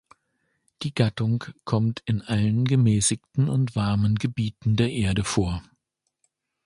Die 0.81 0.95
Gattung 0.95 1.43
kommt 1.63 2.01
in 2.07 2.23
allen 2.23 2.65
gemäßigten 2.65 3.47
und 3.47 3.75
warmen 3.75 4.15
Gebieten 4.15 4.75
der 4.75 4.89
Erde 4.91 5.23
vor. 5.23 5.61